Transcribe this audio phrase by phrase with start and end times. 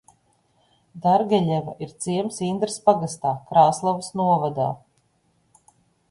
[1.01, 4.67] Dargeļeva ir ciems Indras pagastā, Krāslavas novadā.